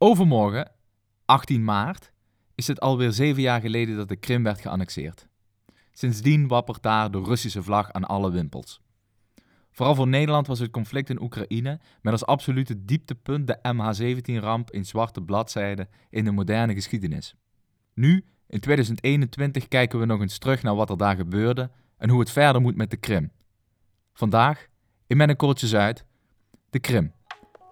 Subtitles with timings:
[0.00, 0.70] Overmorgen,
[1.24, 2.12] 18 maart,
[2.54, 5.28] is het alweer zeven jaar geleden dat de Krim werd geannexeerd.
[5.92, 8.80] Sindsdien wappert daar de Russische vlag aan alle wimpels.
[9.70, 14.84] Vooral voor Nederland was het conflict in Oekraïne met als absolute dieptepunt de MH17-ramp in
[14.86, 17.34] zwarte bladzijden in de moderne geschiedenis.
[17.94, 22.20] Nu, in 2021, kijken we nog eens terug naar wat er daar gebeurde en hoe
[22.20, 23.30] het verder moet met de Krim.
[24.12, 24.66] Vandaag,
[25.06, 26.04] in Mijn Kortje Zuid,
[26.70, 27.12] de Krim,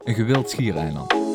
[0.05, 1.26] een gewild schiereiland.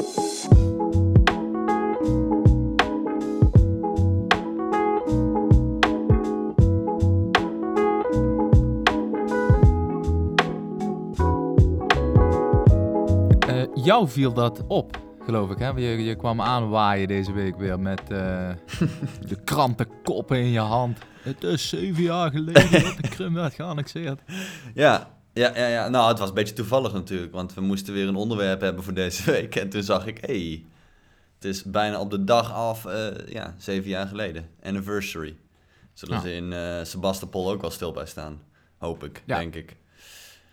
[13.83, 15.57] Jou viel dat op, geloof ik.
[15.57, 15.69] Hè?
[15.69, 18.49] Je, je kwam aanwaaien deze week weer met eh,
[19.29, 20.97] de krantenkoppen in je hand.
[21.21, 24.19] Het is zeven jaar geleden dat de Krim werd geannexeerd.
[24.73, 28.07] Ja, ja, ja, ja, nou het was een beetje toevallig natuurlijk, want we moesten weer
[28.07, 29.55] een onderwerp hebben voor deze week.
[29.55, 30.65] En toen zag ik, hé, hey,
[31.35, 34.47] het is bijna op de dag af, eh, ja, zeven jaar geleden.
[34.63, 35.35] Anniversary.
[35.93, 36.21] Zullen Ja.
[36.21, 38.41] ze in eh Sebastopol ook wel stil bij staan,
[38.77, 39.37] hoop ik, Ja.
[39.37, 39.75] denk ik.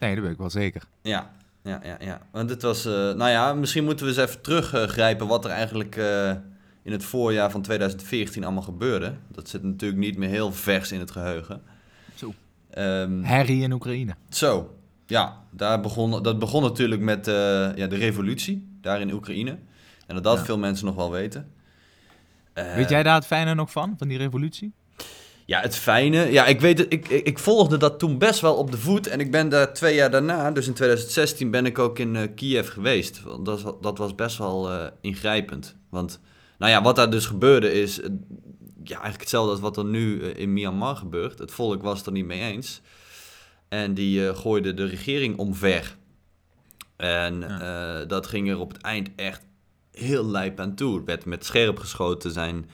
[0.00, 0.82] Nee, dat weet ik wel zeker.
[1.02, 1.32] Ja,
[1.68, 2.20] ja, ja, ja.
[2.30, 5.96] Want het was, eh, nou ja, misschien moeten we eens even teruggrijpen wat er eigenlijk
[5.96, 6.30] eh,
[6.82, 9.14] in het voorjaar van 2014 allemaal gebeurde.
[9.28, 11.62] Dat zit natuurlijk niet meer heel vers in het geheugen.
[12.14, 12.34] Zo.
[13.22, 14.14] Harry in Oekraïne.
[14.28, 17.34] zo, ja, daar begon, dat begon natuurlijk met eh,
[17.74, 19.58] ja, de revolutie daar in Oekraïne.
[20.06, 20.44] En dat dat Ja.
[20.44, 21.52] veel mensen nog wel weten.
[22.54, 24.72] Weet jij daar het fijne nog van, van die revolutie?
[25.48, 26.32] Ja, het fijne.
[26.32, 26.92] Ja, ik weet het.
[26.92, 29.06] Ik, ik, ik volgde dat toen best wel op de voet.
[29.06, 32.28] En ik ben daar twee jaar daarna, dus in 2016, ben ik ook in eh,
[32.34, 33.22] Kiev geweest.
[33.22, 35.76] Want Dat, was- dat was best wel eh, ingrijpend.
[35.90, 36.20] Want,
[36.58, 38.00] nou ja, wat daar dus gebeurde is.
[38.00, 38.08] eh,
[38.84, 41.38] ja, eigenlijk hetzelfde als wat er nu in Myanmar gebeurt.
[41.38, 42.80] Het volk was het er niet mee eens.
[43.68, 45.96] En die gooide de regering omver.
[46.96, 47.40] En
[48.08, 49.42] dat ging er op het eind echt
[49.92, 50.96] heel lijp aan toe.
[50.96, 52.70] Het werd met scherp geschoten zijn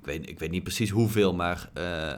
[0.00, 2.12] ik weet, ik weet niet precies hoeveel, maar eh,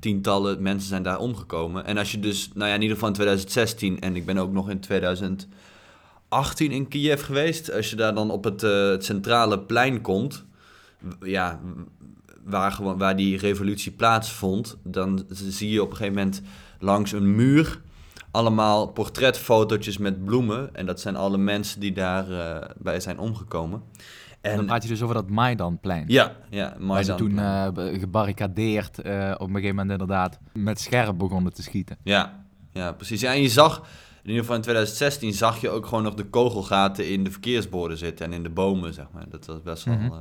[0.00, 1.84] tientallen mensen zijn daar omgekomen.
[1.84, 4.52] En als je dus, nou ja, in ieder geval in 2016 en ik ben ook
[4.52, 7.72] nog in 2018 in Kiev geweest.
[7.72, 10.44] Als je daar dan op het, eh, het centrale plein komt,
[11.22, 11.60] ja,
[12.44, 16.42] waar, gewoon, waar die revolutie plaatsvond, dan zie je op een gegeven moment
[16.78, 17.82] langs een muur
[18.34, 20.74] allemaal portretfotootjes met bloemen.
[20.74, 23.82] En dat zijn alle mensen die daarbij bij zijn omgekomen.
[24.50, 26.04] En dan praat je dus over dat Maidanplein.
[26.08, 31.18] Ja, ja, Waar ze toen be- gebarricadeerd eh, op een gegeven moment inderdaad met scherp
[31.18, 31.96] begonnen te schieten.
[32.02, 33.20] Ja, ja, precies.
[33.20, 33.76] Ja, en je zag,
[34.22, 37.96] in ieder geval in 2016, zag je ook gewoon nog de kogelgaten in de verkeersborden
[37.98, 39.24] zitten en in de bomen, zeg maar.
[39.28, 40.04] Dat was best wel, Mhm.
[40.12, 40.18] eh,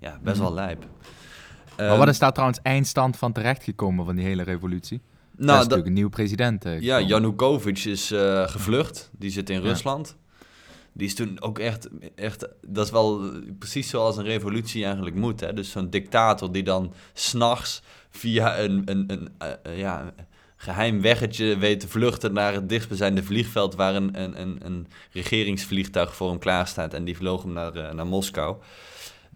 [0.00, 0.84] ja, best wel lijp.
[1.76, 5.00] maar wat is daar trouwens eindstand van terechtgekomen van die hele revolutie?
[5.00, 6.64] Nou, er is dat, natuurlijk een nieuwe president.
[6.80, 7.00] ja.
[7.00, 8.06] Janukovic is
[8.46, 9.10] gevlucht.
[9.18, 9.62] Die zit in Ja.
[9.68, 10.16] Rusland.
[10.96, 15.40] Die is toen ook echt, echt, dat is wel precies zoals een revolutie eigenlijk moet.
[15.40, 15.52] Hè?
[15.52, 20.12] Dus zo'n dictator die dan s'nachts via een, een, een eh, eh, ja,
[20.56, 26.16] geheim weggetje weet te vluchten naar het dichtstbijzijnde vliegveld waar een, een, een, een regeringsvliegtuig
[26.16, 26.94] voor hem klaar staat.
[26.94, 28.56] En die vloog hem naar, eh, naar Moskou.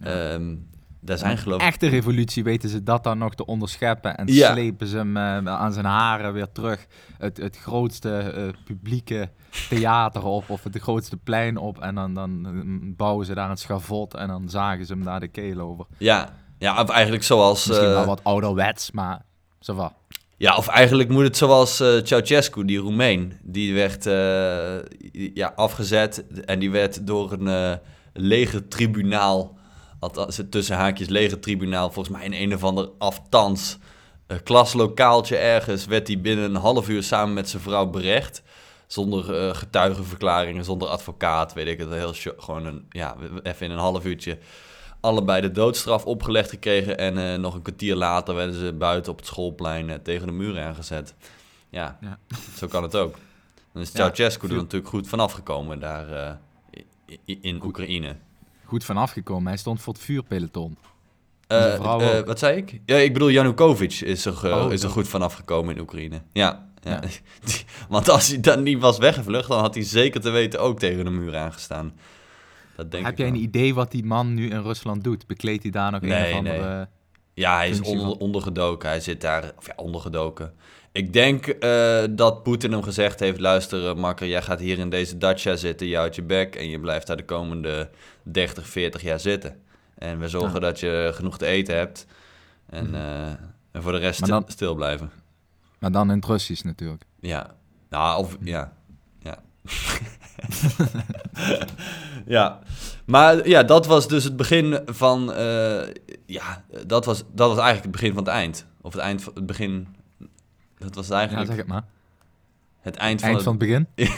[0.01, 0.55] Ehm,
[1.01, 1.67] daar zijn geloof ik...
[1.67, 4.53] echte revolutie weten ze dat dan nog te onderscheppen en Ja.
[4.53, 6.87] slepen ze hem eh, aan zijn haren weer terug
[7.19, 9.31] het, het grootste eh, publieke
[9.69, 12.53] theater op of het grootste plein op en dan, dan eh,
[12.97, 15.87] bouwen ze daar een schavot en dan zagen ze hem daar de keel over.
[15.99, 16.29] Ja,
[16.59, 17.67] ja, of eigenlijk zoals...
[17.67, 19.23] Misschien eh, wel wat ouderwets, maar
[19.61, 19.93] zo va.
[20.37, 23.33] Ja, of eigenlijk moet het zoals eh Ceausescu, die Roemeen.
[23.43, 27.77] Die werd eh, ja, afgezet en die werd door een eh
[28.13, 29.59] legertribunaal,
[30.01, 33.79] althans tussen haakjes legertribunaal, volgens mij in een of ander aftans
[34.27, 38.43] eh, klaslokaaltje ergens, werd hij binnen een half uur samen met zijn vrouw berecht.
[38.87, 41.91] Zonder eh, getuigenverklaringen, zonder advocaat, weet ik het.
[41.91, 44.39] Heel gewoon een, ja, even in een half uurtje
[45.01, 46.99] allebei de doodstraf opgelegd gekregen.
[46.99, 50.33] En eh, nog een kwartier later werden ze buiten op het schoolplein eh, tegen de
[50.33, 51.15] muur aangezet.
[51.71, 52.19] Ja, Ja.
[52.57, 53.15] zo kan het ook.
[53.73, 56.33] Dan is Ja, Ceausescu er veel- natuurlijk goed vanaf gekomen daar eh,
[57.41, 58.17] in Oekraïne.
[58.71, 59.47] Goed vanaf gekomen.
[59.49, 60.77] Hij stond voor het vuurpeloton.
[61.49, 62.27] Ook.
[62.27, 62.81] wat zei ik?
[62.87, 66.23] Ja, ik bedoel, Janukovic is er, eh, Oh, is er goed vanaf gekomen in Oekraïne.
[66.33, 67.01] Ja, ja.
[67.89, 71.05] Want als hij dan niet was weggevlucht, dan had hij zeker te weten ook tegen
[71.05, 71.93] de muur aangestaan.
[72.77, 73.37] Dat denk Heb ik jij wel.
[73.37, 75.27] een idee wat die man nu in Rusland doet?
[75.27, 76.77] Bekleedt hij daar nog een Nee, of andere...
[76.77, 76.85] nee.
[77.35, 78.89] Ja, hij is onder, van- ondergedoken.
[78.89, 80.53] Hij zit daar, of ja, ondergedoken.
[80.93, 84.91] Ik denk eh, dat Poetin hem gezegd heeft: luister, eh, makker, jij gaat hier in
[84.91, 87.91] deze dacha zitten, je houdt je bek en je blijft daar de komende
[88.23, 89.61] 30, 40 jaar zitten.
[89.95, 90.59] En we zorgen Ja.
[90.61, 92.07] dat je genoeg te eten hebt.
[92.67, 92.95] En, Mhm.
[92.95, 93.27] eh,
[93.73, 95.11] en voor de rest dan- stil blijven.
[95.79, 97.03] Maar dan in het Russisch natuurlijk.
[97.21, 97.55] Ja.
[97.91, 98.73] Nou, of ja.
[99.23, 99.39] Ja.
[102.27, 102.59] ja,
[103.05, 105.33] maar ja, dat was dus het begin van...
[106.27, 108.67] ja, dat was, dat was eigenlijk het begin van het eind.
[108.81, 109.87] Of het eind van het begin...
[110.81, 111.85] Dat was Ja, eigenlijk zeg het maar.
[112.81, 113.87] het eind van Eind van het begin.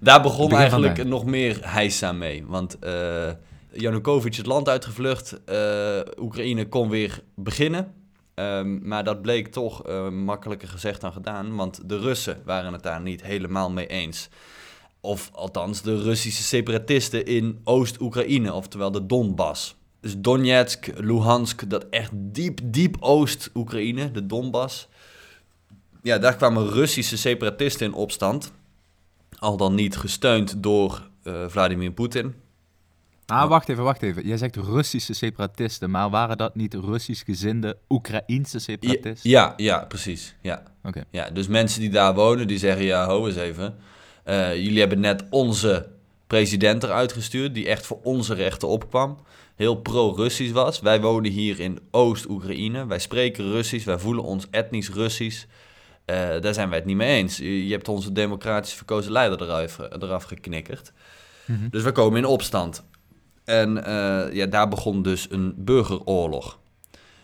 [0.00, 2.44] Daar begon Begin eigenlijk nog meer heisa mee.
[2.46, 3.30] Want eh
[3.72, 5.44] Janukovic het land uitgevlucht.
[5.44, 7.92] eh, Oekraïne kon weer beginnen.
[8.34, 11.56] Ehm, maar dat bleek toch eh, makkelijker gezegd dan gedaan.
[11.56, 14.28] Want de Russen waren het daar niet helemaal mee eens.
[15.00, 19.76] Of althans de Russische separatisten in Oost-Oekraïne, oftewel de Donbass.
[20.00, 24.88] Dus Donetsk, Luhansk, dat echt diep, diep Oost-Oekraïne, de Donbass.
[26.06, 28.52] Ja, daar kwamen Russische separatisten in opstand.
[29.38, 32.34] Al dan niet gesteund door eh, Vladimir Poetin.
[33.26, 34.26] Ah, wacht even, wacht even.
[34.26, 39.30] Jij zegt Russische separatisten, maar waren dat niet Russisch gezinde Oekraïense separatisten?
[39.30, 40.34] ja, ja, precies.
[40.40, 40.62] Ja.
[40.82, 41.04] Oké.
[41.10, 43.74] Ja, dus mensen die daar wonen, die zeggen, ja, ho eens even.
[44.24, 45.88] Eh, jullie hebben net onze
[46.26, 49.18] president eruit gestuurd, die echt voor onze rechten opkwam.
[49.54, 50.80] Heel pro-Russisch was.
[50.80, 52.86] Wij wonen hier in Oost-Oekraïne.
[52.86, 55.46] Wij spreken Russisch, wij voelen ons etnisch Russisch.
[56.06, 57.36] Eh, daar zijn wij het niet mee eens.
[57.36, 60.92] Je je hebt onze democratisch verkozen leider eraf, eraf geknikkerd.
[61.44, 61.68] Mhm.
[61.70, 62.84] Dus we komen in opstand.
[63.44, 66.58] En eh, ja, daar begon dus een burgeroorlog.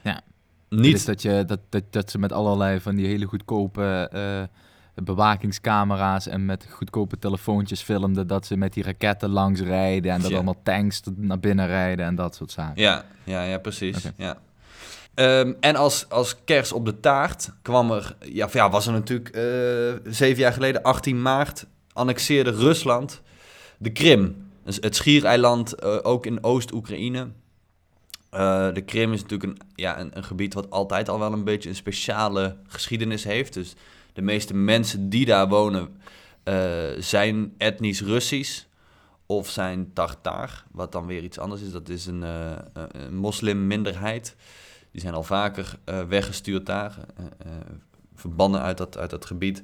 [0.02, 0.20] Ja.
[0.68, 5.04] Niet Dus dat, je, dat, dat, dat ze met allerlei van die hele goedkope eh,
[5.04, 10.30] bewakingscamera's en met goedkope telefoontjes filmden dat ze met die raketten langs rijden en dat
[10.30, 10.36] Ja.
[10.36, 12.82] allemaal tanks naar binnen rijden en dat soort zaken.
[12.82, 13.96] Ja, ja, ja precies.
[14.16, 14.38] Ja.
[15.14, 19.28] Ehm, en als, als kers op de taart kwam er, ja, ja was er natuurlijk
[19.28, 23.22] eh, zeven jaar geleden, 18 maart, annexeerde Rusland
[23.78, 24.50] de Krim.
[24.64, 27.28] Dus het schiereiland, eh, ook in Oost-Oekraïne.
[28.30, 31.68] Eh, de Krim is natuurlijk een, ja, een, gebied wat altijd al wel een beetje
[31.68, 33.54] een speciale geschiedenis heeft.
[33.54, 33.74] Dus
[34.12, 36.00] de meeste mensen die daar wonen
[36.98, 38.62] zijn etnisch Russisch
[39.26, 41.70] of zijn Tartaar, wat dan weer iets anders is.
[41.70, 44.36] Dat is een, een- moslimminderheid.
[44.92, 47.52] Die zijn al vaker eh, weggestuurd daar, eh, eh,
[48.14, 49.62] verbannen uit dat, uit dat gebied.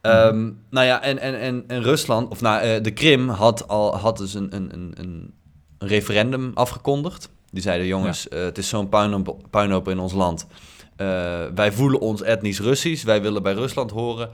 [0.00, 4.18] Ehm, nou ja, en, en, en, en Rusland, of nou, de Krim had, al, had
[4.18, 5.34] dus een, een, een, een
[5.78, 7.30] referendum afgekondigd.
[7.50, 10.46] Die zeiden, jongens, het is zo'n puinhoop, puinhoop in ons land.
[11.54, 14.30] Wij voelen ons etnisch Russisch, wij willen bij Rusland horen.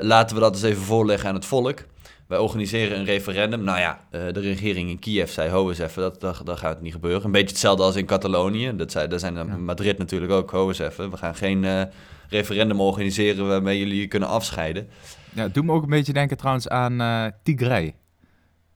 [0.00, 1.84] Laten we dat eens even voorleggen aan het volk.
[2.34, 3.64] Wij organiseren een referendum.
[3.64, 6.80] Nou ja, eh, de regering in Kiev zei, ho eens even, dat, dat, dat gaat
[6.80, 7.24] niet gebeuren.
[7.24, 8.76] Een beetje hetzelfde als in Catalonië.
[8.76, 9.56] Dat zei, daar zijn in Ja.
[9.56, 11.10] Madrid natuurlijk ook, ho eens even.
[11.10, 11.82] We gaan geen eh,
[12.28, 14.88] referendum organiseren waarmee jullie je kunnen afscheiden.
[15.34, 17.94] Ja, het doet me ook een beetje denken trouwens aan eh Tigray.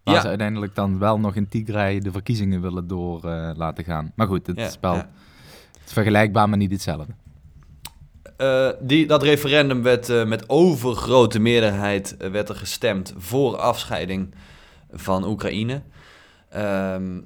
[0.04, 0.20] Waar Ja.
[0.20, 4.12] ze uiteindelijk dan wel nog in Tigray de verkiezingen willen door eh, laten gaan.
[4.16, 4.96] Maar goed, het Ja, ja.
[4.96, 7.12] het is vergelijkbaar, maar niet hetzelfde.
[8.38, 14.34] Eh, die, dat referendum werd eh, met overgrote meerderheid eh, werd er gestemd voor afscheiding
[14.92, 15.82] van Oekraïne.
[16.48, 17.20] Ehm,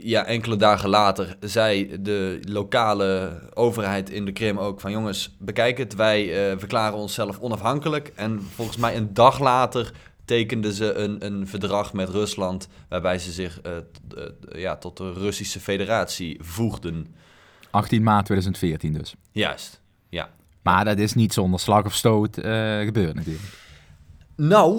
[0.00, 5.78] ja, enkele dagen later zei de lokale overheid in de Krim ook van jongens, bekijk
[5.78, 8.12] het, wij verklaren onszelf onafhankelijk.
[8.14, 9.92] En volgens mij een dag later
[10.24, 13.60] tekenden ze een, een verdrag met Rusland waarbij ze zich
[14.48, 17.14] ja, tot de Russische federatie voegden.
[17.70, 19.14] 18 maart 2014 dus.
[19.32, 19.84] Juist.
[20.66, 23.44] Maar dat is niet zonder slag of stoot eh, gebeurd natuurlijk.
[24.36, 24.78] Nou,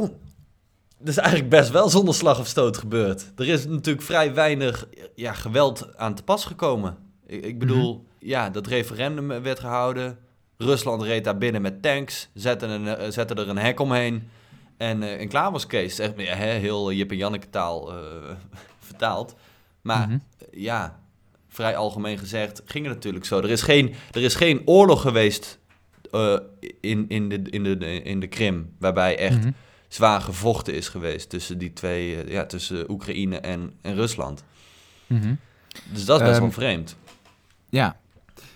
[1.00, 3.32] dat is eigenlijk best wel zonder slag of stoot gebeurd.
[3.36, 6.98] Er is natuurlijk vrij weinig ja, geweld aan te pas gekomen.
[7.26, 10.18] Ik, ik bedoel, ja, dat referendum werd gehouden.
[10.58, 14.30] Rusland reed daar binnen met tanks, zette, een, eh, zette er een hek omheen.
[14.78, 16.00] En, eh en klaar was Kees.
[16.00, 17.94] Echt, heel Jip en Janneke taal
[18.88, 19.36] vertaald.
[19.82, 20.18] Maar Mhm.
[20.52, 21.00] ja,
[21.48, 23.38] vrij algemeen gezegd ging het natuurlijk zo.
[23.40, 25.60] Er is geen, er is geen oorlog geweest
[26.12, 26.38] eh,
[26.82, 29.52] in, in, de, in, de, in de Krim waarbij echt Mhm.
[29.88, 34.44] zwaar gevochten is geweest tussen die twee, eh, ja, tussen Oekraïne en, en Rusland.
[35.08, 35.34] Mhm.
[35.92, 36.96] Dus dat is best wel Ehm, vreemd.
[37.70, 37.98] Ja,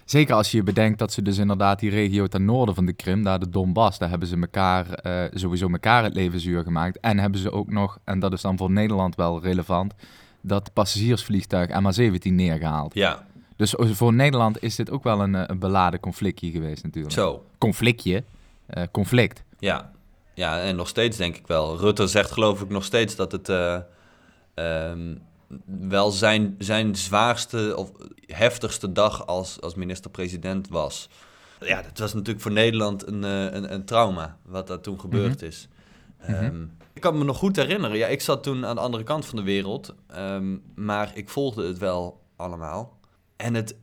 [0.06, 3.24] zeker als je bedenkt dat ze dus inderdaad die regio ten noorden van de Krim,
[3.24, 7.00] daar de Donbass, daar hebben ze elkaar eh, sowieso elkaar het leven zuur gemaakt.
[7.00, 9.94] En hebben ze ook nog, en dat is dan voor Nederland wel relevant,
[10.42, 12.94] dat passagiersvliegtuig MH17 neergehaald.
[12.94, 13.26] Ja,
[13.62, 17.14] Dus voor Nederland is dit ook wel een, eh, een beladen conflictje geweest natuurlijk.
[17.14, 17.46] zo.
[17.58, 18.24] Conflictje,
[18.66, 19.44] eh, conflict.
[19.60, 19.92] Ja.
[20.34, 21.78] ja, en nog steeds denk ik wel.
[21.78, 23.80] Rutte zegt geloof ik nog steeds dat het eh,
[24.54, 25.16] ehm,
[25.66, 27.92] wel zijn, zijn zwaarste of
[28.26, 31.10] heftigste dag als, als minister-president was.
[31.60, 35.68] Ja, dat was natuurlijk voor Nederland een, een, een trauma, wat daar toen gebeurd is.
[36.22, 36.34] Mhm.
[36.34, 36.64] Ehm,
[36.94, 37.98] ik kan me nog goed herinneren.
[37.98, 39.96] Ja, ik zat toen aan de andere kant van de wereld.
[40.08, 43.00] ehm, maar ik volgde het wel allemaal.
[43.42, 43.76] En het,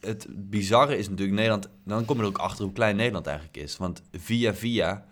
[0.00, 1.68] het bizarre is natuurlijk Nederland...
[1.84, 3.76] Dan kom je er ook achter hoe klein Nederland eigenlijk is.
[3.76, 5.04] Want via via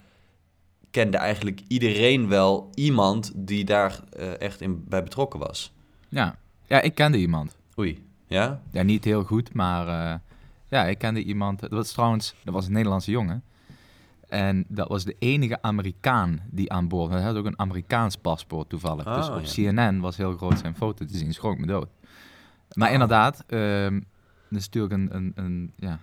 [0.90, 5.72] kende eigenlijk iedereen wel iemand die daar eh, echt in, bij betrokken was.
[6.08, 6.38] Ja.
[6.66, 7.56] ja, ik kende iemand.
[7.78, 8.62] Oei, ja?
[8.70, 10.18] Ja, niet heel goed, maar eh,
[10.68, 11.60] ja, ik kende iemand.
[11.60, 13.42] Dat was trouwens, dat was een Nederlandse jongen.
[14.28, 17.18] En dat was de enige Amerikaan die aan boord was.
[17.18, 19.04] Hij had ook een Amerikaans paspoort toevallig.
[19.04, 19.72] dus Oh, op ja.
[19.72, 21.34] CNN was heel groot zijn foto te zien.
[21.34, 21.88] Schrok me dood.
[22.75, 22.93] Maar Ah.
[22.93, 24.00] inderdaad, ehm
[24.49, 25.99] dat is natuurlijk een, een, een ja,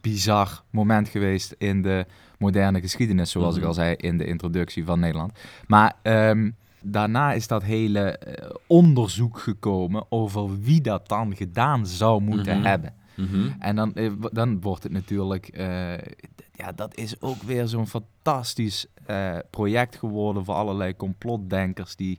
[0.00, 2.06] bizar moment geweest in de
[2.38, 3.68] moderne geschiedenis, zoals ik Mhm.
[3.68, 5.32] al zei in de introductie van Nederland.
[5.66, 6.50] Maar ehm,
[6.82, 12.66] daarna is dat hele eh, onderzoek gekomen over wie dat dan gedaan zou moeten Mhm.
[12.66, 12.94] hebben.
[13.16, 13.48] Mhm.
[13.58, 15.98] En dan, eh, dan wordt het natuurlijk, eh,
[16.54, 18.86] ja, dat is ook weer zo'n fantastisch
[19.50, 22.18] project geworden voor allerlei complotdenkers die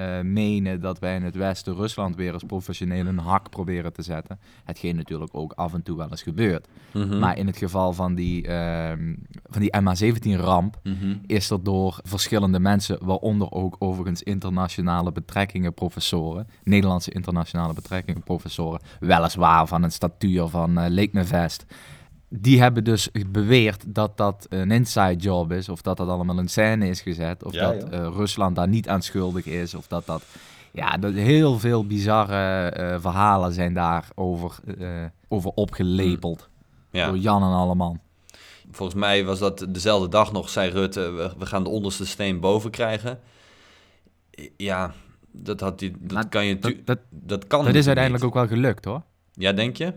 [0.00, 4.02] eh, menen dat wij in het Westen Rusland weer als professioneel een hak proberen te
[4.02, 4.38] zetten.
[4.64, 6.68] Hetgeen natuurlijk ook af en toe wel eens gebeurt.
[6.92, 7.18] Mhm.
[7.18, 9.14] Maar in het geval van die, ehm,
[9.44, 11.16] van die MH17-ramp Mhm.
[11.26, 18.80] is er door verschillende mensen, waaronder ook overigens internationale betrekkingen professoren, Nederlandse internationale betrekkingen professoren,
[19.00, 21.66] weliswaar van een statuur van Leek me Vest.
[22.32, 26.48] Die hebben dus beweerd dat dat een inside job is, of dat dat allemaal in
[26.48, 30.06] scène is gezet, of Ja, dat eh, Rusland daar niet aan schuldig is, of dat
[30.06, 30.22] dat...
[30.72, 36.48] Ja, dat, heel veel bizarre eh, verhalen zijn daarover eh, over opgelepeld
[36.90, 37.06] Ja.
[37.06, 38.00] door Jan en Alleman.
[38.70, 42.40] Volgens mij was dat dezelfde dag nog, zei Rutte, we, we gaan de onderste steen
[42.40, 43.18] boven krijgen.
[44.56, 44.92] Ja,
[45.30, 46.86] dat, had die, dat Maar kan je Dat, natuurlijk...
[46.86, 48.32] dat, Dat kan dat is uiteindelijk niet.
[48.32, 49.02] ook wel gelukt hoor.
[49.32, 49.94] Ja, denk je?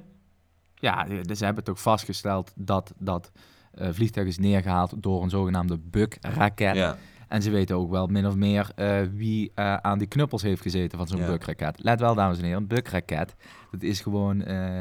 [0.84, 3.32] Ja, dus ze hebben toch vastgesteld dat dat
[3.74, 6.76] eh, vliegtuig is neergehaald door een zogenaamde buk-raket.
[6.76, 6.98] Ja.
[7.28, 10.62] En ze weten ook wel min of meer eh, wie eh, aan die knuppels heeft
[10.62, 11.26] gezeten van zo'n Ja.
[11.26, 11.84] buk-raket.
[11.84, 13.36] Let wel, dames en heren, een buk-raket,
[13.72, 14.44] dat is gewoon...
[14.44, 14.80] eh,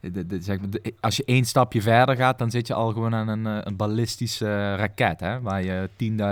[0.00, 2.92] de, de- zeg maar, de- als je één stapje verder gaat, dan zit je al
[2.92, 5.88] gewoon aan een, eh, een ballistische eh, raket, hè, waar je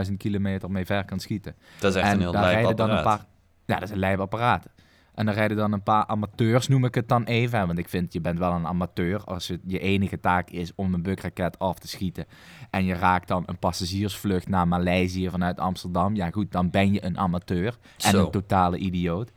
[0.08, 1.54] 10.000 kilometer mee ver kan schieten.
[1.80, 3.18] Dat is echt en een heel daar lijp rijden dan een apparaat.
[3.18, 3.26] paar.
[3.66, 4.66] Ja, dat is een lijp apparaat.
[5.16, 7.66] En dan rijden dan een paar amateurs, noem ik het dan even.
[7.66, 10.94] Want ik vind, je bent wel een amateur als het je enige taak is om
[10.94, 12.26] een bukraket af te schieten.
[12.70, 16.14] En je raakt dan een passagiersvlucht naar Maleisië vanuit Amsterdam.
[16.14, 18.24] Ja goed, dan ben je een amateur en Zo.
[18.24, 19.30] een totale idioot.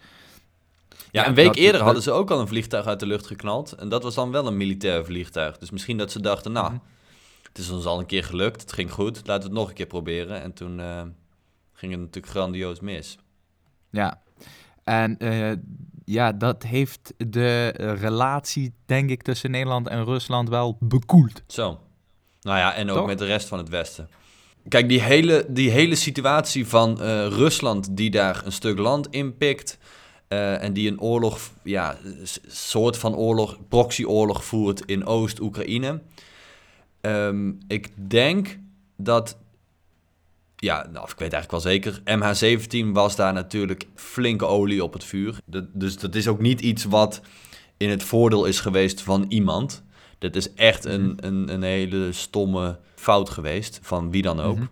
[1.11, 3.27] Ja, een week dat- eerder dat- hadden ze ook al een vliegtuig uit de lucht
[3.27, 3.71] geknald.
[3.71, 5.57] En dat was dan wel een militair vliegtuig.
[5.57, 6.79] Dus misschien dat ze dachten, nou, Mhm.
[7.47, 8.61] het is ons al een keer gelukt.
[8.61, 9.15] Het ging goed.
[9.27, 10.41] Laten we het nog een keer proberen.
[10.41, 11.01] En toen eh,
[11.73, 13.17] ging het natuurlijk grandioos mis.
[13.89, 14.21] Ja.
[14.89, 15.51] En eh,
[16.05, 17.67] ja, dat heeft de
[17.99, 21.41] relatie, denk ik, tussen Nederland en Rusland wel bekoeld.
[21.47, 21.79] Zo.
[22.41, 23.07] Nou ja, en ook Toch?
[23.07, 24.09] met de rest van het Westen.
[24.67, 29.77] Kijk, die hele, die hele situatie van eh, Rusland die daar een stuk land inpikt...
[30.27, 31.97] eh, en die een oorlog, ja,
[32.47, 36.01] soort van oorlog, proxyoorlog voert in Oost-Oekraïne.
[37.01, 38.59] Ehm, ik denk
[38.97, 39.37] dat,
[40.61, 45.03] ja, nou, ik weet eigenlijk wel zeker, MH17 was daar natuurlijk flinke olie op het
[45.03, 45.37] vuur.
[45.45, 47.21] Dat- dus dat is ook niet iets wat
[47.77, 49.83] in het voordeel is geweest van iemand.
[50.17, 54.55] Dat is echt een, een, een hele stomme fout geweest, van wie dan ook.
[54.55, 54.65] Mhm.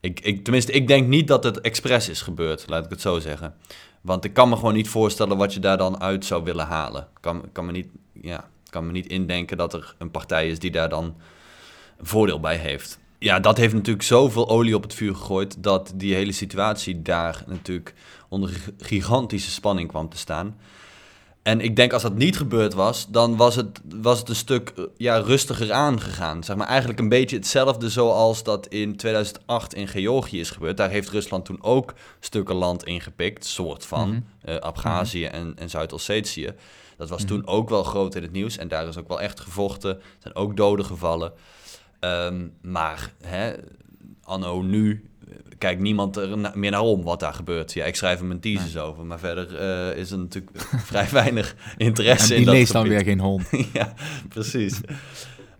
[0.00, 3.18] ik, ik, tenminste, ik denk niet dat het expres is gebeurd, laat ik het zo
[3.18, 3.54] zeggen.
[4.00, 7.02] Want ik kan me gewoon niet voorstellen wat je daar dan uit zou willen halen.
[7.02, 7.86] Ik kan, kan, me niet,
[8.20, 11.04] ja, kan me niet indenken dat er een partij is die daar dan
[11.98, 12.98] een voordeel bij heeft.
[13.22, 15.62] Ja, dat heeft natuurlijk zoveel olie op het vuur gegooid...
[15.62, 17.94] dat die hele situatie daar natuurlijk
[18.28, 20.56] onder gi- gigantische spanning kwam te staan.
[21.42, 24.72] En ik denk als dat niet gebeurd was, dan was het, was het een stuk
[24.76, 26.44] eh, ja, rustiger aangegaan.
[26.44, 30.76] Zeg maar eigenlijk een beetje hetzelfde zoals dat in 2008 in Georgië is gebeurd.
[30.76, 34.24] Daar heeft Rusland toen ook stukken land ingepikt, soort van.
[34.60, 36.50] Abhazie en, en Zuid-Ossetië.
[36.96, 37.28] Dat was Mhm.
[37.28, 39.90] toen ook wel groot in het nieuws en daar is ook wel echt gevochten.
[39.96, 41.32] Er zijn ook doden gevallen.
[42.02, 43.52] Ehm, maar hè,
[44.22, 47.72] anno nu eh, kijkt niemand er meer naar om wat daar gebeurt.
[47.72, 50.58] Ja, ik schrijf er mijn thesis over, maar verder eh, is er natuurlijk
[50.90, 53.48] vrij weinig interesse En in die dat leest dan weer geen hond.
[53.72, 53.94] ja,
[54.28, 54.80] precies.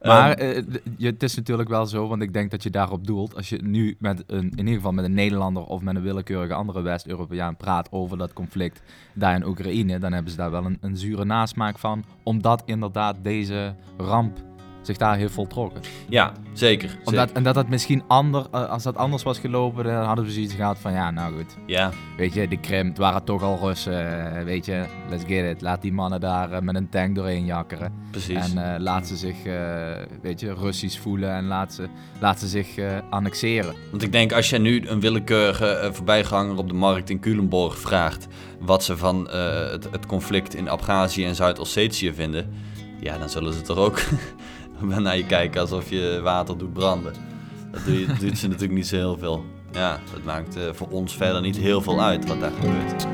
[0.03, 3.35] Maar Ehm, eh, het is natuurlijk wel zo, want ik denk dat je daarop doelt.
[3.37, 6.55] Als je nu met een, in ieder geval met een Nederlander of met een willekeurige
[6.55, 8.83] andere West-Europeaan praat over dat conflict
[9.15, 13.17] daar in Oekraïne, dan hebben ze daar wel een, een zure nasmaak van, omdat inderdaad
[13.23, 14.39] deze ramp
[14.83, 15.83] zich daar heeft voltrokken.
[16.09, 16.97] ja, zeker.
[17.05, 17.37] Omdat, zeker.
[17.37, 20.55] en dat het misschien ander, eh, als dat anders was gelopen, dan hadden we zoiets
[20.55, 21.57] gehad van ja, nou goed.
[21.67, 25.51] Ja, Weet je, de Krim, het waren toch al Russen, eh, weet je, let's get
[25.51, 25.61] it.
[25.61, 27.93] Laat die mannen daar eh, met een tank doorheen jakkeren.
[28.11, 28.53] precies.
[28.53, 29.37] En eh, laat ze zich,
[30.23, 31.89] weet je, Russisch voelen en laat ze,
[32.21, 32.69] laat ze zich
[33.11, 33.75] annexeren.
[33.91, 38.27] Want ik denk als je nu een willekeurige voorbijganger op de markt in Culemborg vraagt
[38.61, 42.53] wat ze van het, het conflict in Abhazie en Zuid-Ossetië vinden,
[43.01, 44.01] ja, dan zullen ze toch ook
[45.01, 47.13] naar je kijken alsof je water doet branden.
[47.71, 49.45] Dat doe je, doet ze natuurlijk niet zo heel veel.
[49.73, 53.07] ja, dat maakt eh, voor ons verder niet heel veel uit wat daar gebeurt.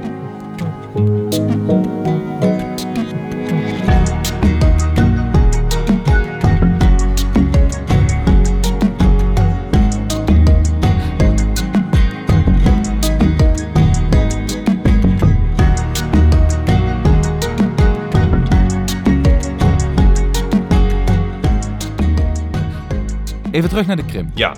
[23.59, 24.31] Even terug naar de Krim.
[24.35, 24.57] Ja.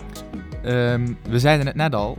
[0.63, 2.19] Ehm, we zeiden het net al.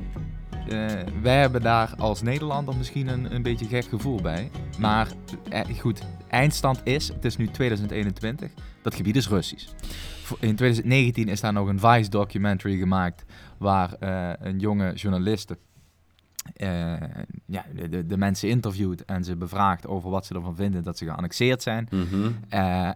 [0.68, 0.86] eh,
[1.22, 4.52] wij hebben daar als Nederlander misschien een, een beetje gek gevoel bij.
[4.80, 5.08] Maar
[5.50, 9.68] eh, goed, eindstand is, het is nu 2021, dat gebied is Russisch.
[10.40, 13.26] In 2019 is daar nog een Vice documentary gemaakt
[13.58, 15.58] waar eh, een jonge journaliste
[17.46, 21.06] ja, de, de, mensen interviewt en ze bevraagt over wat ze ervan vinden dat ze
[21.06, 21.88] geannexeerd zijn.
[21.92, 22.32] Mhm.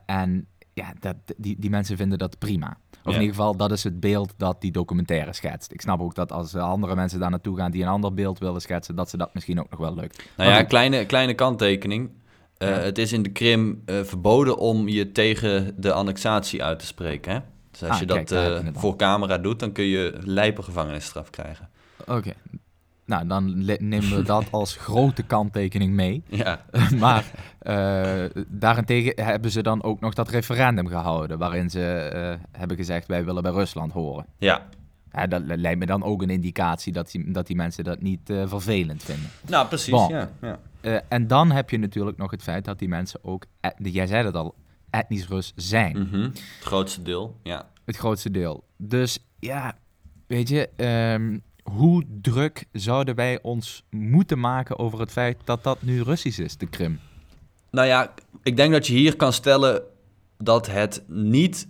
[0.06, 2.78] En ja, dat, die, die mensen vinden dat prima.
[3.06, 5.72] Of in ieder geval, dat is het beeld dat die documentaire schetst.
[5.72, 8.62] Ik snap ook dat als andere mensen daar naartoe gaan die een ander beeld willen
[8.62, 10.24] schetsen, dat ze dat misschien ook nog wel lukt.
[10.38, 12.10] Nou ja, kleine, kleine kanttekening.
[12.58, 12.76] Eh, Ja.
[12.76, 17.32] Het is in de Krim eh, verboden om je tegen de annexatie uit te spreken.
[17.34, 17.40] Hè?
[17.72, 21.70] Dus als Ah, je dat eh, voor camera doet, dan kun je lijpe gevangenisstraf krijgen.
[22.08, 22.34] Oké.
[23.06, 26.24] Nou, dan nemen we dat als grote kanttekening mee.
[26.30, 26.66] Ja,
[27.00, 32.78] maar eh, daarentegen hebben ze dan ook nog dat referendum gehouden, waarin ze eh, hebben
[32.78, 34.26] gezegd wij willen bij Rusland horen.
[34.38, 34.66] ja.
[35.12, 38.02] Ja, dat li- lijkt me dan ook een indicatie dat die, dat die mensen dat
[38.02, 39.30] niet eh, vervelend vinden.
[39.48, 39.90] nou precies.
[39.92, 40.10] Bon.
[40.10, 41.02] Ja, ja.
[41.08, 44.26] En dan heb je natuurlijk nog het feit dat die mensen ook, et- jij zei
[44.26, 44.56] het al,
[44.90, 45.98] etnisch Rus zijn.
[46.00, 46.22] Mhm.
[46.22, 47.68] Het grootste deel, ja.
[47.86, 48.64] Het grootste deel.
[48.78, 49.78] Dus ja,
[50.28, 51.38] weet je, ehm,
[51.72, 56.58] hoe druk zouden wij ons moeten maken over het feit dat dat nu Russisch is,
[56.58, 57.00] de Krim?
[57.72, 59.84] Nou ja, ik denk dat je hier kan stellen
[60.38, 61.68] dat het niet,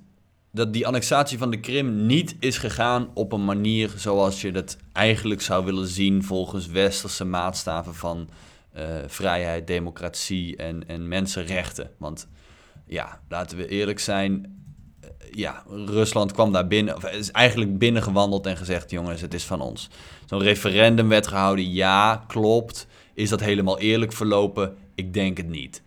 [0.51, 4.77] dat die annexatie van de Krim niet is gegaan op een manier zoals je dat
[4.91, 8.29] eigenlijk zou willen zien volgens westerse maatstaven van
[8.71, 11.91] eh, vrijheid, democratie en, en mensenrechten.
[11.97, 12.27] Want
[12.85, 14.64] ja, laten we eerlijk zijn,
[15.32, 19.62] ja, Rusland kwam daar binnen, of is eigenlijk binnengewandeld en gezegd, jongens, het is van
[19.62, 19.89] ons.
[20.26, 22.88] Zo'n referendum werd gehouden, ja, klopt.
[23.13, 24.76] Is dat helemaal eerlijk verlopen?
[24.96, 25.82] Ik denk het niet.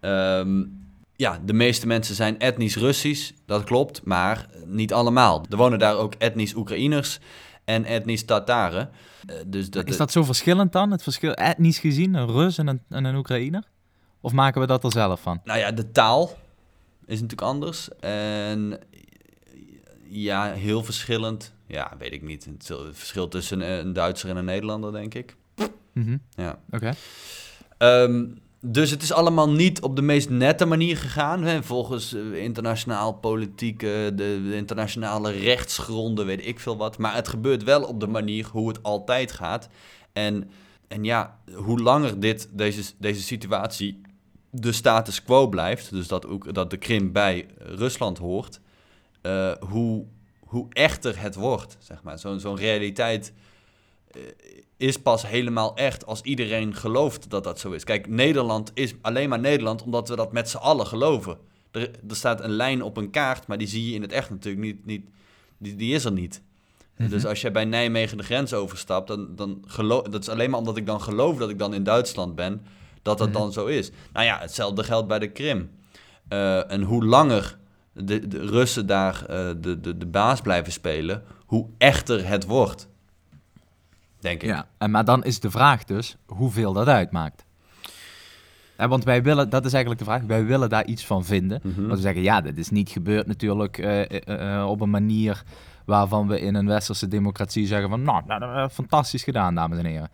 [0.00, 0.64] Ehm,
[1.16, 5.44] ja, de meeste mensen zijn etnisch Russisch, dat klopt, maar niet allemaal.
[5.50, 7.18] Er wonen daar ook etnisch Oekraïners
[7.64, 8.90] en etnisch Tataren.
[9.26, 12.66] Eh, dus dat, Is dat zo verschillend dan, het verschil etnisch gezien, een Rus en
[12.66, 13.62] een, en een Oekraïner?
[14.20, 15.40] Of maken we dat er zelf van?
[15.44, 16.36] Nou ja, de taal
[17.08, 17.88] is natuurlijk anders.
[18.00, 18.78] En
[20.08, 21.52] ja, heel verschillend.
[21.66, 22.44] Ja, weet ik niet.
[22.44, 25.36] Het verschil tussen een Duitser en een Nederlander, denk ik.
[25.92, 26.58] Mhm, Ja.
[26.70, 26.94] Oké.
[27.78, 28.24] Ehm,
[28.60, 31.42] dus het is allemaal niet op de meest nette manier gegaan.
[31.42, 31.62] Hè?
[31.62, 36.98] Volgens eh, internationaal politiek, de, de internationale rechtsgronden, weet ik veel wat.
[36.98, 39.68] Maar het gebeurt wel op de manier hoe het altijd gaat.
[40.12, 40.50] En,
[40.88, 44.00] en ja, hoe langer dit, deze, deze situatie
[44.50, 48.60] de status quo blijft, dus dat, ook, dat de Krim bij Rusland hoort,
[49.20, 50.04] eh, hoe,
[50.40, 52.18] hoe echter het wordt, zeg maar.
[52.18, 53.32] Zo'n zo'n realiteit
[54.10, 54.22] eh,
[54.76, 57.84] is pas helemaal echt als iedereen gelooft dat dat zo is.
[57.84, 61.38] Kijk, Nederland is alleen maar Nederland omdat we dat met z'n allen geloven.
[61.70, 64.30] Er, er staat een lijn op een kaart, maar die zie je in het echt
[64.30, 64.86] natuurlijk niet.
[64.86, 65.02] niet
[65.58, 66.42] die, die is er niet.
[66.96, 67.10] Mhm.
[67.10, 70.58] Dus als je bij Nijmegen de grens overstapt, dan, dan geloof dat is alleen maar
[70.58, 72.62] omdat ik dan geloof dat ik dan in Duitsland ben,
[73.02, 73.38] dat dat Mhm.
[73.38, 73.90] dan zo is.
[74.12, 75.70] Nou ja, hetzelfde geldt bij de Krim.
[76.28, 77.56] Eh, en hoe langer
[77.92, 82.88] de, de Russen daar eh, de, de, de baas blijven spelen, hoe echter het wordt.
[84.20, 84.48] Denk ik.
[84.48, 87.46] Ja, en, maar dan is de vraag dus hoeveel dat uitmaakt.
[88.78, 91.60] Ja, want wij willen, dat is eigenlijk de vraag, wij willen daar iets van vinden.
[91.62, 91.80] Mhm.
[91.80, 95.42] Want we zeggen, ja, dit is niet gebeurd natuurlijk eh, eh, eh, op een manier
[95.84, 100.10] waarvan we in een westerse democratie zeggen van, nou, fantastisch gedaan, dames en heren.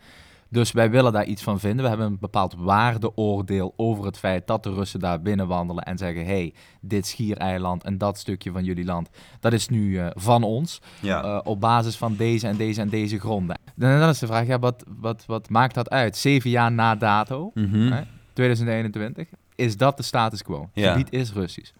[0.55, 1.81] Dus wij willen daar iets van vinden.
[1.83, 6.25] We hebben een bepaald waardeoordeel over het feit dat de Russen daar binnenwandelen en zeggen,
[6.25, 10.81] hey, dit schiereiland en dat stukje van jullie land, dat is nu eh, van ons.
[11.01, 11.23] Ja.
[11.23, 13.59] Eh, op basis van deze en deze en deze gronden.
[13.75, 16.17] Dan, dan is de vraag, ja, wat, wat, wat maakt dat uit?
[16.17, 17.91] Zeven jaar na dato, Mhm.
[17.91, 18.01] hè,
[18.33, 20.59] 2021, is dat de status quo.
[20.61, 20.91] Het Ja.
[20.91, 21.71] gebied is Russisch.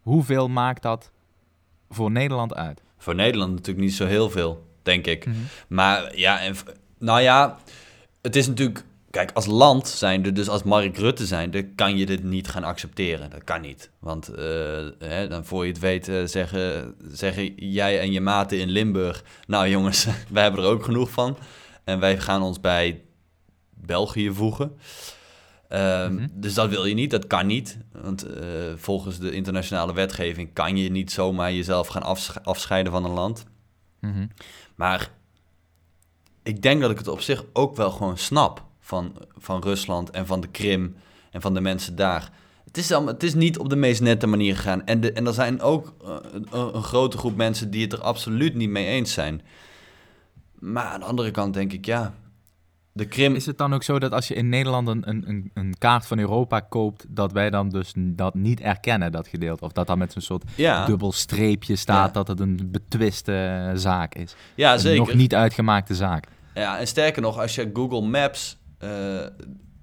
[0.00, 1.10] Hoeveel maakt dat
[1.90, 2.82] voor Nederland uit?
[2.98, 5.26] Voor Nederland natuurlijk niet zo heel veel, denk ik.
[5.26, 5.36] Mhm.
[5.68, 6.54] Maar ja, en,
[6.98, 7.56] nou ja,
[8.26, 8.84] het is natuurlijk...
[9.10, 13.30] Kijk, als land zijnde, dus als Mark Rutte zijnde, kan je dit niet gaan accepteren.
[13.30, 13.90] Dat kan niet.
[13.98, 14.44] Want eh,
[14.98, 19.24] hè, dan voor je het weet eh, zeggen, zeggen jij en je maten in Limburg...
[19.46, 21.36] Nou jongens, wij hebben er ook genoeg van.
[21.84, 23.02] En wij gaan ons bij
[23.74, 24.76] België voegen.
[25.68, 26.26] Ehm, Mhm.
[26.32, 27.78] Dus dat wil je niet, dat kan niet.
[27.92, 28.44] Want eh,
[28.76, 33.44] volgens de internationale wetgeving kan je niet zomaar jezelf gaan afsch- afscheiden van een land.
[34.00, 34.26] Mhm.
[34.74, 35.10] Maar
[36.46, 40.26] ik denk dat ik het op zich ook wel gewoon snap van, van Rusland en
[40.26, 40.96] van de Krim
[41.30, 42.30] en van de mensen daar.
[42.64, 44.86] Het is, allemaal, het is niet op de meest nette manier gegaan.
[44.86, 48.00] En, de, en er zijn ook uh, een, een, grote groep mensen die het er
[48.00, 49.42] absoluut niet mee eens zijn.
[50.58, 52.14] Maar aan de andere kant denk ik, ja,
[52.92, 53.34] de Krim...
[53.34, 56.18] Is het dan ook zo dat als je in Nederland een, een, een kaart van
[56.18, 59.64] Europa koopt, dat wij dan dus dat niet erkennen, dat gedeelte?
[59.64, 60.86] Of dat dan met zo'n soort ja.
[60.86, 64.36] dubbel streepje staat dat het een betwiste zaak is?
[64.54, 64.98] Ja, een zeker.
[64.98, 66.26] nog niet uitgemaakte zaak.
[66.60, 68.56] Ja, en sterker nog, als je Google Maps...
[68.84, 69.26] Uh,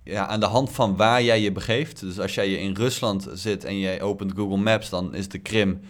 [0.04, 2.00] ja, aan de hand van waar jij je begeeft.
[2.00, 5.82] Dus als jij in Rusland zit en jij opent Google Maps, dan is de Krim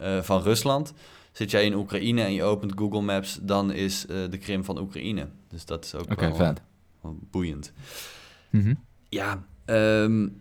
[0.00, 0.92] uh, van Rusland.
[1.32, 4.78] Zit jij in Oekraïne en je opent Google Maps, dan is uh, de Krim van
[4.78, 5.28] Oekraïne.
[5.48, 6.62] Dus dat is ook okay, wel, vet.
[7.00, 7.72] wel boeiend.
[8.50, 8.78] Mm -hmm.
[9.08, 10.40] Ja, um,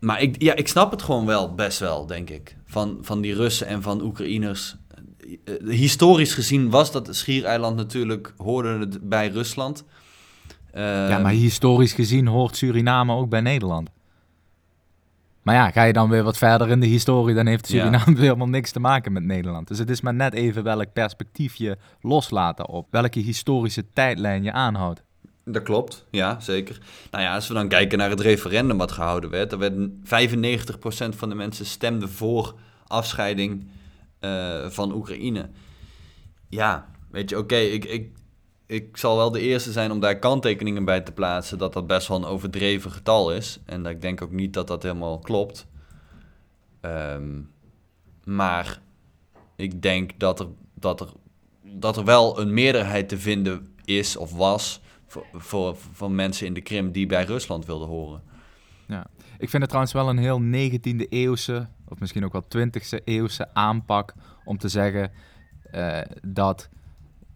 [0.00, 2.56] maar ik, ja, ik snap het gewoon wel, best wel, denk ik.
[2.64, 4.76] Van, van die Russen en van Oekraïners.
[5.26, 9.84] Uh, historisch gezien was dat Schiereiland natuurlijk, hoorde het bij Rusland.
[10.74, 13.90] Uh, ja, maar historisch gezien hoort Suriname ook bij Nederland.
[15.42, 18.12] Maar ja, ga je dan weer wat verder in de historie, dan heeft Suriname ja.
[18.12, 19.68] weer helemaal niks te maken met Nederland.
[19.68, 24.52] Dus het is maar net even welk perspectief je loslaten op, welke historische tijdlijn je
[24.52, 25.02] aanhoudt.
[25.44, 26.78] Dat klopt, ja, zeker.
[27.10, 31.16] Nou ja, als we dan kijken naar het referendum wat gehouden werd, dan werd 95%
[31.16, 32.54] van de mensen stemde voor
[32.86, 33.66] afscheiding
[34.26, 35.50] uh, van Oekraïne.
[36.48, 38.10] Ja, weet je, oké, ik, ik,
[38.66, 42.08] ik zal wel de eerste zijn om daar kanttekeningen bij te plaatsen dat dat best
[42.08, 43.60] wel een overdreven getal is.
[43.64, 45.66] En dat ik denk ook niet dat dat helemaal klopt.
[46.80, 47.50] Um,
[48.24, 48.80] maar
[49.56, 51.08] ik denk dat er, dat, er,
[51.62, 56.54] dat er wel een meerderheid te vinden is of was voor, voor, van mensen in
[56.54, 58.22] de Krim die bij Rusland wilden horen.
[58.86, 59.06] Ja,
[59.38, 63.54] ik vind het trouwens wel een heel 19e eeuwse, of misschien ook wel 20e eeuwse
[63.54, 65.10] aanpak om te zeggen
[65.74, 66.68] uh, dat.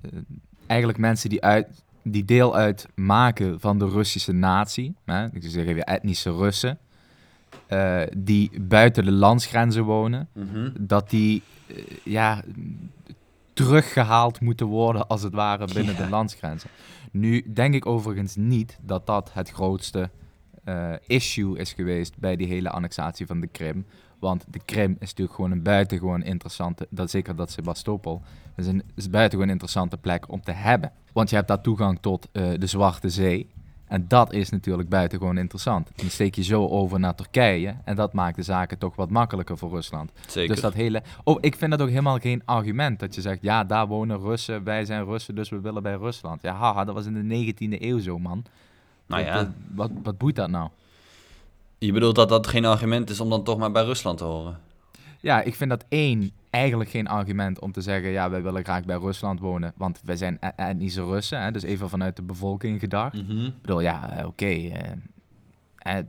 [0.02, 0.20] Uh,
[0.66, 5.84] eigenlijk mensen die, uit, die deel uitmaken van de Russische natie, hè, ik zeg even
[5.84, 6.78] etnische Russen,
[7.68, 10.72] uh, die buiten de landsgrenzen wonen, mm -hmm.
[10.78, 11.42] dat die
[12.04, 12.42] ja,
[13.52, 16.04] teruggehaald moeten worden als het ware binnen Ja.
[16.04, 16.70] de landsgrenzen.
[17.12, 20.10] Nu denk ik overigens niet dat dat het grootste
[20.64, 23.86] uh, issue is geweest bij die hele annexatie van de Krim.
[24.20, 28.22] Want de Krim is natuurlijk gewoon een buitengewoon interessante, dat, zeker dat Sebastopol,
[28.56, 30.92] is een, is een buitengewoon interessante plek om te hebben.
[31.12, 33.50] Want je hebt daar toegang tot uh, de Zwarte Zee.
[33.86, 35.90] En dat is natuurlijk buitengewoon interessant.
[35.94, 39.58] Dan steek je zo over naar Turkije en dat maakt de zaken toch wat makkelijker
[39.58, 40.12] voor Rusland.
[40.26, 40.54] Zeker.
[40.54, 41.02] Dus dat hele.
[41.24, 44.64] Oh, ik vind dat ook helemaal geen argument dat je zegt: ja, daar wonen Russen,
[44.64, 46.42] wij zijn Russen, dus we willen bij Rusland.
[46.42, 48.44] Ja, haha, dat was in de 19e eeuw zo, man.
[49.06, 49.52] Nou ja.
[49.74, 50.68] wat, wat boeit dat nou?
[51.80, 54.58] Je bedoelt dat dat geen argument is om dan toch maar bij Rusland te horen?
[55.20, 58.84] Ja, ik vind dat één eigenlijk geen argument om te zeggen: ja, wij willen graag
[58.84, 62.80] bij Rusland wonen, want wij zijn e- etnische Russen, hè, dus even vanuit de bevolking
[62.80, 63.14] gedacht.
[63.46, 64.44] Ik bedoel, ja, eh, oké.
[64.46, 64.90] eh,
[65.76, 66.04] eh,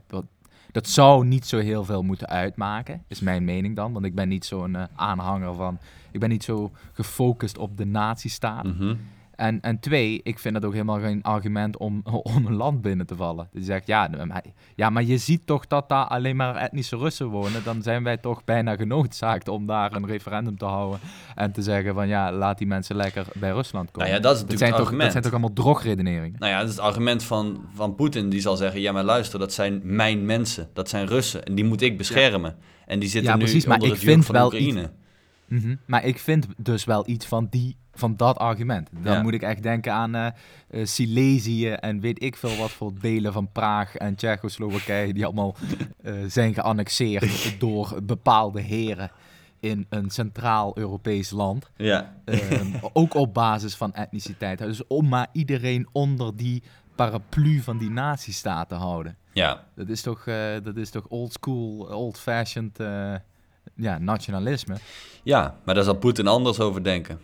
[0.72, 3.92] dat zou niet zo heel veel moeten uitmaken, is mijn mening dan.
[3.92, 5.78] Want ik ben niet zo'n eh, aanhanger van.
[6.10, 8.64] Ik ben niet zo gefocust op de nazistaat.
[8.64, 8.94] Mhm.
[9.42, 12.02] En, en twee, ik vind dat ook helemaal geen argument om,
[12.36, 13.48] om een land binnen te vallen.
[13.52, 17.26] Die zegt, ja, maar, ja, maar je ziet toch dat daar alleen maar etnische Russen
[17.26, 17.64] wonen.
[17.64, 21.00] Dan zijn wij toch bijna genoodzaakt om daar een referendum te houden.
[21.34, 24.10] En te zeggen van, ja, laat die mensen lekker bij Rusland komen.
[24.10, 26.38] Nou ja, dat is dat, zijn het toch, dat zijn toch allemaal drogredeneringen?
[26.38, 28.28] Nou ja, dat is het argument van, van Poetin.
[28.28, 30.68] Die zal zeggen, ja maar luister, dat zijn mijn mensen.
[30.72, 31.44] Dat zijn Russen.
[31.44, 32.56] En die moet ik beschermen.
[32.86, 34.90] En die zitten Ja, nu precies, maar onder ik het juk vind van wel Oekraïne.
[35.48, 35.74] Mhm.
[35.86, 38.88] Maar ik vind dus wel iets van, die, van dat argument.
[38.92, 39.22] Dan Ja.
[39.22, 40.30] moet ik echt denken aan eh,
[40.82, 45.54] Silesië en weet ik veel wat voor delen van Praag en Tsjechoslowakije die allemaal
[46.02, 49.10] eh, zijn geannexeerd door bepaalde heren
[49.60, 51.70] in een centraal Europees land.
[51.76, 54.58] Ja, Ehm, ook op basis van etniciteit.
[54.58, 56.62] Dus om maar iedereen onder die
[56.94, 59.16] paraplu van die nazistaat te houden.
[59.32, 59.64] ja.
[59.74, 60.24] Dat is toch,
[60.62, 63.14] dat is toch old school, old-fashioned eh,
[63.74, 64.76] ja, nationalisme.
[65.22, 67.18] ja, maar daar zal Poetin anders over denken.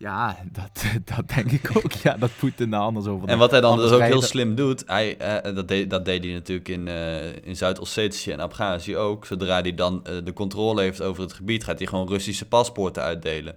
[0.00, 0.84] Ja, dat,
[1.16, 1.92] dat denk ik ook.
[1.92, 4.82] Ja, dat Poetin daar anders over En wat hij dan dus ook heel slim doet,
[4.86, 9.26] hij, eh, dat, deed, dat deed hij natuurlijk in, eh, in Zuid-Ossetië en Abhazie ook.
[9.26, 13.02] Zodra hij dan eh, de controle heeft over het gebied, gaat hij gewoon Russische paspoorten
[13.02, 13.56] uitdelen.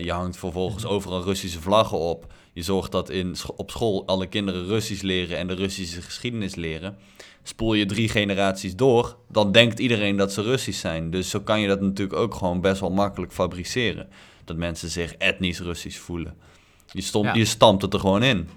[0.00, 2.32] Je hangt vervolgens overal Russische vlaggen op.
[2.52, 6.96] Je zorgt dat in, op school alle kinderen Russisch leren en de Russische geschiedenis leren.
[7.42, 11.10] Spoel je drie generaties door, dan denkt iedereen dat ze Russisch zijn.
[11.10, 14.08] Dus zo kan je dat natuurlijk ook gewoon best wel makkelijk fabriceren.
[14.44, 16.34] Dat mensen zich etnisch Russisch voelen.
[16.92, 17.34] Je, stom, Ja.
[17.34, 18.48] je stampt het er gewoon in.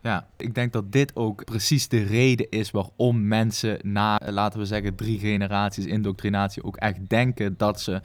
[0.00, 4.66] Ja, ik denk dat dit ook precies de reden is waarom mensen na, laten we
[4.66, 8.00] zeggen, drie generaties indoctrinatie ook echt denken dat ze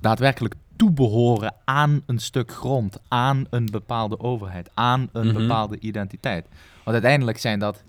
[0.00, 5.36] daadwerkelijk toebehoren aan een stuk grond, aan een bepaalde overheid, aan een Mhm.
[5.36, 6.46] bepaalde identiteit.
[6.84, 7.82] Want uiteindelijk zijn dat,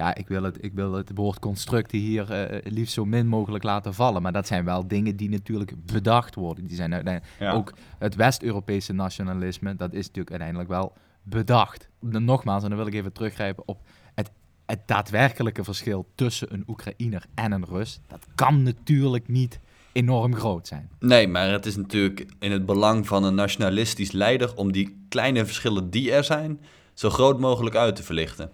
[0.00, 3.64] ja, ik wil het, ik wil het woord constructen hier eh, liefst zo min mogelijk
[3.64, 6.66] laten vallen, maar dat zijn wel dingen die natuurlijk bedacht worden.
[6.66, 7.52] Die zijn uiteindelijk, Ja.
[7.52, 11.88] ook het West-Europese nationalisme, dat is natuurlijk uiteindelijk wel bedacht.
[12.00, 13.78] Nogmaals, en dan wil ik even teruggrijpen op
[14.14, 14.30] het,
[14.66, 18.00] het daadwerkelijke verschil tussen een Oekraïner en een Rus.
[18.06, 19.60] Dat kan natuurlijk niet
[19.92, 20.90] enorm groot zijn.
[20.98, 25.46] Nee, maar het is natuurlijk in het belang van een nationalistisch leider om die kleine
[25.46, 26.60] verschillen die er zijn,
[26.94, 28.50] zo groot mogelijk uit te verlichten.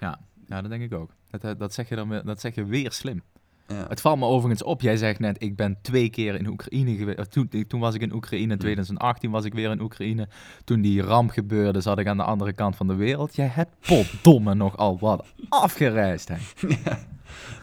[0.00, 0.18] Ja,
[0.48, 1.10] ja dat denk ik ook.
[1.30, 3.22] Dat, eh, dat, zeg je dan weer, dat zeg je weer slim.
[3.66, 3.84] Ja.
[3.88, 7.30] Het valt me overigens op, jij zegt net, ik ben twee keer in Oekraïne geweest.
[7.30, 8.58] Toen, toen was ik in Oekraïne, in Hmm.
[8.58, 10.28] 2018 was ik weer in Oekraïne.
[10.64, 13.36] Toen die ramp gebeurde, zat ik aan de andere kant van de wereld.
[13.36, 16.36] Jij hebt potdomme nogal wat afgereisd, hè?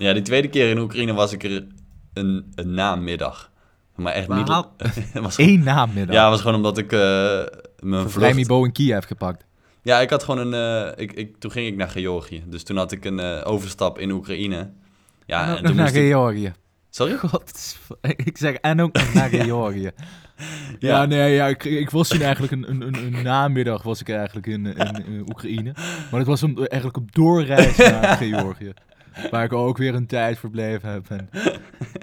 [0.05, 1.67] ja, die tweede keer in Oekraïne was ik er
[2.13, 3.51] een, een namiddag.
[3.95, 4.47] Maar echt Maar niet...
[4.47, 4.75] haal-
[5.21, 6.15] was Eén namiddag.
[6.15, 8.11] Ja, was gewoon omdat ik eh mijn vlucht...
[8.11, 9.45] Vrijmibo in Kiev gepakt.
[9.85, 10.85] Ja, ik had gewoon een...
[10.93, 12.43] eh, ik, ik, toen ging ik naar Georgië.
[12.47, 14.69] Dus toen had ik een eh, overstap in Oekraïne.
[15.25, 16.07] Ja, en en toen naar moest ik...
[16.11, 16.53] Georgië.
[16.89, 17.17] Sorry?
[17.17, 17.77] God,
[18.25, 19.81] ik zeg en ook naar Georgië.
[19.81, 19.91] ja.
[20.79, 21.05] Ja.
[21.05, 24.65] nee, ja, ik, ik was toen eigenlijk een, een, een, namiddag was ik eigenlijk in,
[24.65, 25.73] in, in Oekraïne.
[26.11, 28.73] Maar het was om, eigenlijk op doorreis naar Georgië.
[29.31, 31.09] Waar ik ook weer een tijd verbleven heb.
[31.09, 31.29] En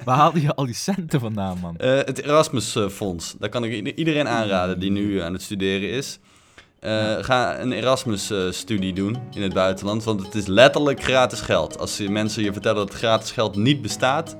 [0.05, 1.77] waar haalde je al die centen vandaan, man?
[1.77, 3.37] Eh, het Erasmus Fonds.
[3.39, 6.19] Daar kan ik iedereen aanraden die nu aan het studeren is.
[6.83, 11.79] Eh, ga een Erasmus-studie doen in het buitenland, want het is letterlijk gratis geld.
[11.79, 14.37] Als je mensen je vertellen dat gratis geld niet bestaat,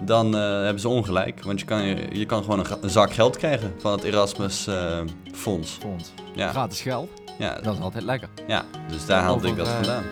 [0.00, 1.42] dan eh, hebben ze ongelijk.
[1.44, 5.76] Want je kan, je, je kan gewoon een, zak geld krijgen van het Erasmus-fonds.
[5.80, 6.12] Fonds.
[6.34, 8.28] ja, Gratis geld, ja, dat is altijd lekker.
[8.46, 10.04] ja, dus daar haalde ik dat eh, vandaan.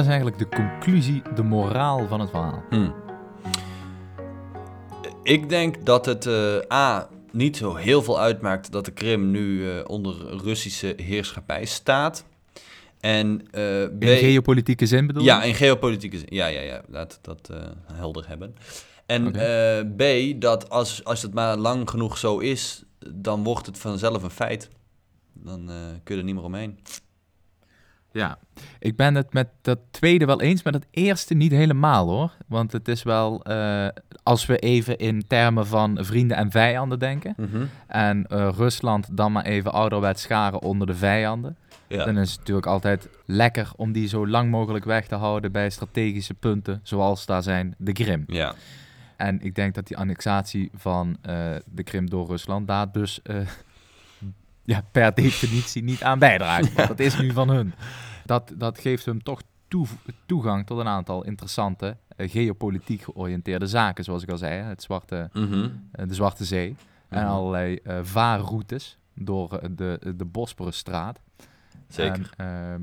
[0.00, 2.62] Is eigenlijk de conclusie, de moraal van het verhaal?
[2.70, 2.94] Hmm.
[5.22, 7.08] Ik denk dat het eh, A.
[7.32, 12.24] niet zo heel veel uitmaakt dat de Krim nu eh, onder Russische heerschappij staat.
[13.00, 13.62] En eh,
[13.98, 14.04] B.
[14.04, 15.28] In geopolitieke zin bedoel je?
[15.28, 16.28] ja, in geopolitieke zin.
[16.30, 16.82] Ja, ja, ja.
[16.88, 17.50] Laat dat
[17.92, 18.54] helder hebben.
[19.06, 19.32] En
[19.96, 20.02] B.
[20.40, 22.84] dat als, als het maar lang genoeg zo is,
[23.14, 24.68] dan wordt het vanzelf een feit.
[25.32, 25.70] Dan
[26.02, 26.78] kun je er niet meer omheen.
[28.12, 28.38] Ja,
[28.78, 32.32] ik ben het met dat tweede wel eens, met het eerste niet helemaal hoor.
[32.46, 33.88] Want het is wel, eh,
[34.22, 37.34] als we even in termen van vrienden en vijanden denken,
[37.86, 42.04] en eh, Rusland dan maar even ouderwets scharen onder de vijanden, Ja.
[42.04, 45.70] dan is het natuurlijk altijd lekker om die zo lang mogelijk weg te houden bij
[45.70, 48.24] strategische punten, zoals daar zijn de Krim.
[48.26, 48.54] ja.
[49.16, 53.20] En ik denk dat die annexatie van eh, de Krim door Rusland daar dus
[54.70, 56.72] ja, per definitie niet aan bijdraagt.
[56.72, 57.72] Want dat is nu van hun.
[58.24, 59.86] Dat, dat geeft hem toch toe-
[60.26, 64.62] toegang tot een aantal interessante eh, geopolitiek georiënteerde zaken, zoals ik al zei.
[64.62, 65.68] Het zwarte, Mhm.
[65.92, 66.76] eh, de Zwarte Zee
[67.08, 67.30] en Mhm.
[67.32, 71.20] allerlei eh, vaarroutes door de, de Bosporusstraat.
[71.88, 72.82] Zeker, En, ehm,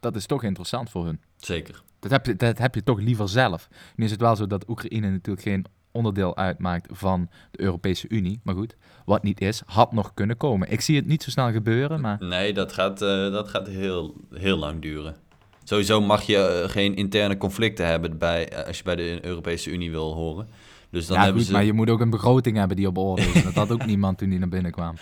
[0.00, 1.20] dat is toch interessant voor hun.
[1.36, 1.82] zeker.
[1.98, 3.68] Dat heb, je, dat heb je toch liever zelf.
[3.96, 5.64] Nu is het wel zo dat Oekraïne natuurlijk geen
[5.96, 8.40] onderdeel uitmaakt van de Europese Unie.
[8.42, 10.70] Maar goed, wat niet is, had nog kunnen komen.
[10.70, 14.14] Ik zie het niet zo snel gebeuren, maar Nee, dat gaat, eh, dat gaat heel,
[14.34, 15.16] heel lang duren.
[15.64, 19.70] Sowieso mag je eh, geen interne conflicten hebben bij, eh, als je bij de Europese
[19.70, 20.48] Unie wil horen.
[20.90, 21.56] Dus dan ja, hebben goed, ze...
[21.56, 23.42] maar je moet ook een begroting hebben die op orde is.
[23.42, 24.94] Dat had ook niemand toen die naar binnen kwam.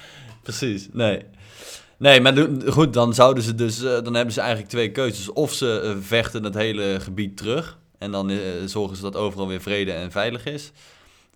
[0.43, 1.23] Precies, nee.
[1.99, 3.79] Nee, maar goed, dan zouden ze dus...
[3.79, 5.33] dan hebben ze eigenlijk twee keuzes.
[5.33, 7.79] Of ze vechten het hele gebied terug...
[8.05, 10.73] en dan eh, zorgen ze dat overal weer vrede en veilig is.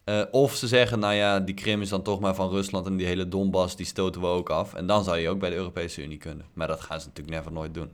[0.04, 2.86] Eh, of ze zeggen, nou ja, die Krim is dan toch maar van Rusland...
[2.86, 4.74] en die hele Donbass, die stoten we ook af.
[4.74, 6.46] En dan zou je ook bij de Europese Unie kunnen.
[6.52, 7.90] Maar dat gaan ze natuurlijk never nooit doen.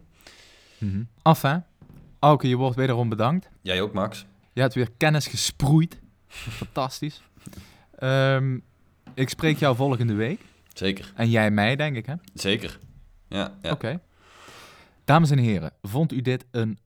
[0.79, 1.03] Mhm.
[1.23, 1.57] Af hè?
[2.19, 3.49] Auke, je wordt wederom bedankt.
[3.61, 4.27] Jij ook, Max?
[4.53, 6.01] Je hebt weer kennis gesproeid.
[6.29, 7.23] Fantastisch.
[7.99, 8.59] Ehm,
[9.15, 10.41] ik spreek jou volgende week.
[10.73, 12.15] Zeker, En jij mij, denk ik, hè?
[12.35, 12.79] zeker.
[13.29, 13.71] Ja, ja.
[13.71, 14.01] Oké.
[15.05, 16.79] Dames en heren, vond u dit een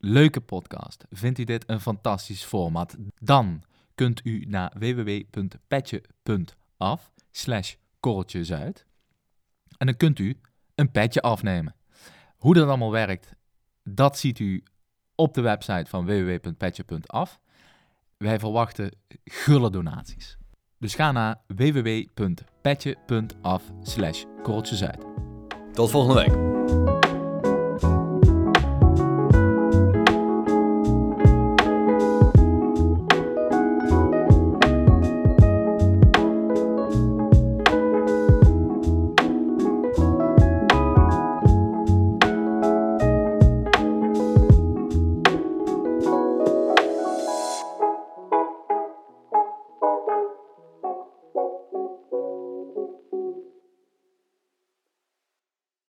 [0.00, 1.04] leuke podcast?
[1.10, 2.96] Vindt u dit een fantastisch format?
[3.20, 3.62] Dan
[3.94, 8.86] kunt u naar www.petje.af slash korreltjesuit
[9.78, 10.40] en dan kunt u
[10.74, 11.74] een petje afnemen.
[12.36, 13.32] Hoe dat allemaal werkt,
[13.82, 14.62] dat ziet u
[15.14, 17.40] op de website van www.petje.af.
[18.16, 18.90] Wij verwachten
[19.24, 20.38] gulle donaties.
[20.78, 25.04] Dus ga naar www.petje.af slash korreltjesuit.
[25.72, 26.49] Tot volgende week.